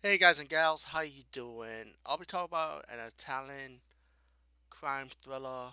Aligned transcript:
Hey 0.00 0.16
guys 0.16 0.38
and 0.38 0.48
gals, 0.48 0.84
how 0.84 1.00
you 1.00 1.24
doing? 1.32 1.94
I'll 2.06 2.18
be 2.18 2.24
talking 2.24 2.44
about 2.44 2.84
an 2.88 3.00
Italian 3.04 3.80
crime 4.70 5.08
thriller 5.24 5.70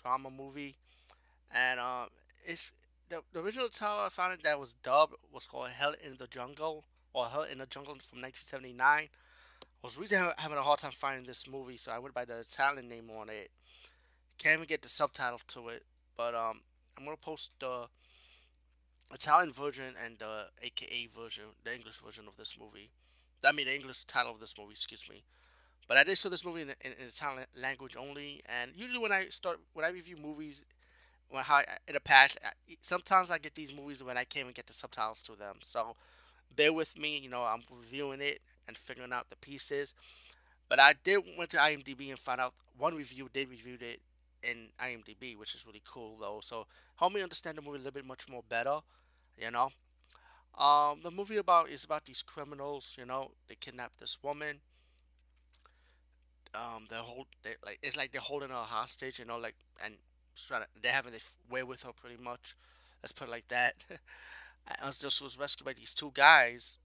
drama 0.00 0.30
movie, 0.30 0.76
and 1.52 1.80
um, 1.80 2.06
it's 2.46 2.72
the, 3.08 3.20
the 3.32 3.40
original 3.40 3.68
title 3.68 4.04
I 4.04 4.10
found 4.10 4.34
it 4.34 4.44
that 4.44 4.60
was 4.60 4.74
dubbed 4.74 5.14
was 5.32 5.46
called 5.46 5.70
Hell 5.70 5.94
in 6.00 6.18
the 6.20 6.28
Jungle 6.28 6.84
or 7.12 7.26
Hell 7.26 7.42
in 7.42 7.58
the 7.58 7.66
Jungle 7.66 7.94
from 7.94 8.22
1979. 8.22 8.78
I 8.86 9.08
was 9.82 9.98
really 9.98 10.16
having 10.36 10.56
a 10.56 10.62
hard 10.62 10.78
time 10.78 10.92
finding 10.92 11.26
this 11.26 11.48
movie, 11.48 11.78
so 11.78 11.90
I 11.90 11.98
went 11.98 12.14
by 12.14 12.24
the 12.24 12.38
Italian 12.38 12.88
name 12.88 13.10
on 13.10 13.28
it. 13.28 13.50
Can't 14.38 14.54
even 14.54 14.68
get 14.68 14.82
the 14.82 14.88
subtitle 14.88 15.40
to 15.48 15.66
it, 15.66 15.82
but 16.16 16.32
um, 16.32 16.60
I'm 16.96 17.04
gonna 17.04 17.16
post 17.16 17.50
the 17.58 17.88
Italian 19.12 19.52
version 19.52 19.94
and 20.04 20.16
the 20.20 20.44
AKA 20.62 21.08
version, 21.08 21.46
the 21.64 21.74
English 21.74 21.96
version 21.96 22.28
of 22.28 22.36
this 22.36 22.54
movie. 22.56 22.90
I 23.44 23.52
mean, 23.52 23.66
the 23.66 23.74
English 23.74 24.04
title 24.04 24.32
of 24.32 24.40
this 24.40 24.54
movie, 24.58 24.72
excuse 24.72 25.04
me. 25.08 25.22
But 25.86 25.96
I 25.96 26.04
did 26.04 26.18
saw 26.18 26.28
this 26.28 26.44
movie 26.44 26.62
in, 26.62 26.70
in, 26.82 26.92
in 27.00 27.08
Italian 27.08 27.46
language 27.60 27.96
only, 27.96 28.42
and 28.46 28.72
usually 28.76 28.98
when 28.98 29.12
I 29.12 29.28
start 29.28 29.58
when 29.72 29.84
I 29.84 29.88
review 29.88 30.16
movies, 30.16 30.64
when 31.30 31.44
how 31.44 31.60
in 31.86 31.94
the 31.94 32.00
past, 32.00 32.38
sometimes 32.82 33.30
I 33.30 33.38
get 33.38 33.54
these 33.54 33.72
movies 33.74 34.02
when 34.02 34.18
I 34.18 34.24
can't 34.24 34.44
even 34.44 34.52
get 34.52 34.66
the 34.66 34.74
subtitles 34.74 35.22
to 35.22 35.32
them. 35.36 35.56
So 35.62 35.96
bear 36.54 36.72
with 36.72 36.98
me. 36.98 37.18
You 37.18 37.30
know, 37.30 37.42
I'm 37.42 37.62
reviewing 37.70 38.20
it 38.20 38.40
and 38.66 38.76
figuring 38.76 39.12
out 39.12 39.30
the 39.30 39.36
pieces. 39.36 39.94
But 40.68 40.80
I 40.80 40.94
did 41.02 41.22
went 41.36 41.50
to 41.50 41.56
IMDb 41.56 42.10
and 42.10 42.18
found 42.18 42.40
out 42.40 42.54
one 42.76 42.94
review 42.94 43.28
did 43.32 43.48
reviewed 43.48 43.82
it 43.82 44.00
in 44.42 44.68
IMDb, 44.80 45.36
which 45.36 45.54
is 45.54 45.66
really 45.66 45.82
cool 45.86 46.16
though. 46.20 46.40
So 46.42 46.66
help 46.96 47.12
me 47.12 47.22
understand 47.22 47.58
the 47.58 47.62
movie 47.62 47.76
a 47.76 47.78
little 47.78 47.92
bit 47.92 48.04
much 48.04 48.28
more 48.28 48.42
better. 48.48 48.80
You 49.38 49.50
know, 49.50 49.70
um, 50.58 51.00
the 51.02 51.10
movie 51.10 51.36
about 51.36 51.70
is 51.70 51.84
about 51.84 52.04
these 52.04 52.22
criminals. 52.22 52.94
You 52.98 53.06
know, 53.06 53.30
they 53.48 53.54
kidnap 53.54 53.92
this 53.98 54.18
woman 54.22 54.58
um 56.54 56.86
they 56.88 56.96
hold 56.96 57.26
they 57.42 57.54
like 57.64 57.78
it's 57.82 57.96
like 57.96 58.12
they're 58.12 58.20
holding 58.20 58.48
her 58.50 58.54
hostage, 58.56 59.18
you 59.18 59.24
know, 59.24 59.38
like 59.38 59.54
and 59.84 59.94
trying 60.46 60.62
to, 60.62 60.68
they're 60.80 60.92
having 60.92 61.12
their 61.12 61.20
way 61.50 61.62
with 61.62 61.82
her 61.82 61.92
pretty 61.92 62.20
much. 62.22 62.56
Let's 63.02 63.12
put 63.12 63.28
it 63.28 63.30
like 63.30 63.48
that. 63.48 63.74
so 64.90 65.08
she 65.08 65.24
was 65.24 65.38
rescued 65.38 65.66
by 65.66 65.72
these 65.72 65.94
two 65.94 66.10
guys 66.14 66.78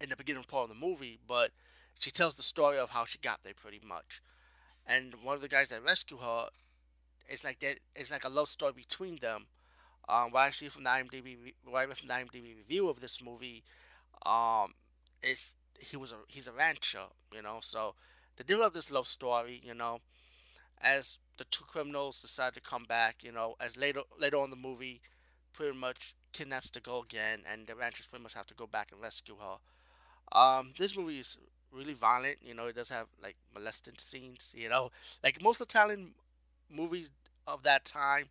in 0.00 0.08
the 0.08 0.16
beginning 0.16 0.44
part 0.44 0.68
of 0.68 0.68
the 0.68 0.86
movie, 0.86 1.18
but 1.26 1.50
she 1.98 2.10
tells 2.10 2.34
the 2.34 2.42
story 2.42 2.78
of 2.78 2.90
how 2.90 3.04
she 3.04 3.18
got 3.18 3.40
there 3.44 3.54
pretty 3.54 3.80
much. 3.86 4.22
And 4.86 5.14
one 5.22 5.36
of 5.36 5.40
the 5.40 5.48
guys 5.48 5.68
that 5.68 5.84
rescue 5.84 6.18
her, 6.18 6.48
it's 7.28 7.44
like 7.44 7.60
that. 7.60 7.78
It's 7.94 8.10
like 8.10 8.24
a 8.24 8.28
love 8.28 8.48
story 8.48 8.72
between 8.74 9.18
them. 9.20 9.46
Um, 10.08 10.32
what 10.32 10.40
I 10.40 10.50
see 10.50 10.68
from 10.68 10.84
the 10.84 10.90
IMDb, 10.90 11.54
what 11.64 11.88
I 11.88 11.94
from 11.94 12.08
the 12.08 12.14
IMDb 12.14 12.56
review 12.56 12.88
of 12.88 13.00
this 13.00 13.22
movie, 13.22 13.62
um, 14.26 14.74
if 15.22 15.54
he 15.78 15.96
was 15.96 16.12
a 16.12 16.16
he's 16.28 16.46
a 16.46 16.52
rancher, 16.52 17.06
you 17.32 17.42
know, 17.42 17.58
so 17.62 17.94
the 18.36 18.44
they 18.44 18.54
develop 18.54 18.74
this 18.74 18.90
love 18.90 19.06
story, 19.06 19.60
you 19.64 19.74
know, 19.74 19.98
as 20.80 21.18
the 21.38 21.44
two 21.44 21.64
criminals 21.64 22.20
decide 22.20 22.54
to 22.54 22.60
come 22.60 22.84
back, 22.84 23.22
you 23.22 23.32
know, 23.32 23.56
as 23.60 23.76
later 23.76 24.02
later 24.20 24.36
on 24.38 24.50
the 24.50 24.56
movie, 24.56 25.00
pretty 25.52 25.76
much 25.76 26.14
kidnaps 26.32 26.70
the 26.70 26.80
girl 26.80 27.02
again, 27.02 27.40
and 27.50 27.66
the 27.66 27.74
ranchers 27.74 28.06
pretty 28.06 28.22
much 28.22 28.34
have 28.34 28.46
to 28.46 28.54
go 28.54 28.66
back 28.66 28.90
and 28.92 29.00
rescue 29.00 29.36
her. 29.40 29.58
Um, 30.38 30.72
this 30.78 30.96
movie 30.96 31.20
is 31.20 31.38
really 31.72 31.94
violent, 31.94 32.38
you 32.42 32.54
know, 32.54 32.66
it 32.66 32.76
does 32.76 32.90
have 32.90 33.06
like 33.22 33.36
molesting 33.54 33.94
scenes, 33.98 34.54
you 34.56 34.68
know, 34.68 34.90
like 35.22 35.42
most 35.42 35.60
Italian 35.60 36.12
movies 36.70 37.10
of 37.46 37.62
that 37.64 37.84
time. 37.84 38.26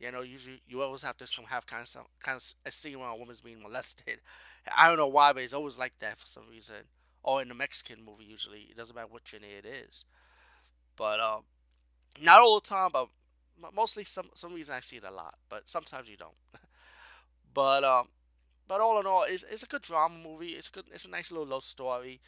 You 0.00 0.10
know, 0.10 0.22
usually 0.22 0.62
you 0.66 0.82
always 0.82 1.02
have 1.02 1.18
to 1.18 1.26
some 1.26 1.44
have 1.46 1.66
kind 1.66 1.82
of 1.82 1.88
some 1.88 2.06
kind 2.22 2.36
of 2.36 2.42
a 2.64 2.72
scene 2.72 2.98
where 2.98 3.08
a 3.08 3.16
woman's 3.16 3.42
being 3.42 3.62
molested. 3.62 4.20
I 4.76 4.88
don't 4.88 4.96
know 4.96 5.06
why, 5.06 5.32
but 5.32 5.42
it's 5.42 5.52
always 5.52 5.78
like 5.78 5.92
that 6.00 6.18
for 6.18 6.26
some 6.26 6.44
reason. 6.50 6.76
Or 7.22 7.42
in 7.42 7.50
a 7.50 7.54
Mexican 7.54 8.02
movie, 8.04 8.24
usually 8.24 8.68
it 8.70 8.76
doesn't 8.76 8.96
matter 8.96 9.08
what 9.10 9.28
genre 9.28 9.46
it 9.46 9.66
is. 9.66 10.06
But 10.96 11.20
um, 11.20 11.42
not 12.22 12.40
all 12.40 12.58
the 12.58 12.66
time, 12.66 12.90
but 12.92 13.08
mostly 13.74 14.04
some 14.04 14.30
some 14.34 14.54
reason 14.54 14.74
I 14.74 14.80
see 14.80 14.96
it 14.96 15.04
a 15.06 15.10
lot. 15.10 15.34
But 15.50 15.68
sometimes 15.68 16.08
you 16.08 16.16
don't. 16.16 16.36
but 17.54 17.84
um, 17.84 18.08
but 18.66 18.80
all 18.80 19.00
in 19.00 19.06
all, 19.06 19.24
it's, 19.28 19.44
it's 19.50 19.64
a 19.64 19.66
good 19.66 19.82
drama 19.82 20.16
movie. 20.16 20.50
It's 20.50 20.70
good. 20.70 20.84
It's 20.92 21.04
a 21.04 21.10
nice 21.10 21.30
little 21.30 21.46
love 21.46 21.64
story. 21.64 22.20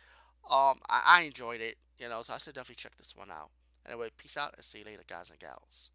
Um, 0.50 0.80
I, 0.90 1.02
I 1.06 1.22
enjoyed 1.22 1.60
it. 1.60 1.78
You 1.98 2.08
know, 2.08 2.22
so 2.22 2.34
I 2.34 2.38
should 2.38 2.54
definitely 2.54 2.76
check 2.82 2.96
this 2.98 3.14
one 3.16 3.30
out. 3.30 3.50
Anyway, 3.86 4.10
peace 4.18 4.36
out 4.36 4.54
and 4.56 4.64
see 4.64 4.80
you 4.80 4.84
later, 4.84 5.04
guys 5.08 5.30
and 5.30 5.38
gals. 5.38 5.90